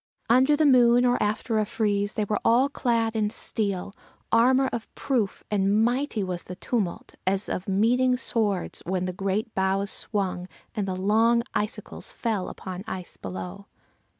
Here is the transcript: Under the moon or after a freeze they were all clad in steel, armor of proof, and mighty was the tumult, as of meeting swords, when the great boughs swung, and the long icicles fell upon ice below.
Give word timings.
Under 0.31 0.55
the 0.57 0.65
moon 0.65 1.05
or 1.05 1.21
after 1.21 1.59
a 1.59 1.65
freeze 1.67 2.15
they 2.15 2.25
were 2.25 2.39
all 2.43 2.69
clad 2.69 3.15
in 3.15 3.29
steel, 3.29 3.93
armor 4.31 4.65
of 4.73 4.91
proof, 4.95 5.43
and 5.51 5.85
mighty 5.85 6.23
was 6.23 6.45
the 6.45 6.55
tumult, 6.55 7.13
as 7.27 7.47
of 7.47 7.69
meeting 7.69 8.17
swords, 8.17 8.81
when 8.87 9.05
the 9.05 9.13
great 9.13 9.53
boughs 9.53 9.91
swung, 9.91 10.47
and 10.73 10.87
the 10.87 10.95
long 10.97 11.43
icicles 11.53 12.11
fell 12.11 12.49
upon 12.49 12.83
ice 12.87 13.15
below. 13.15 13.67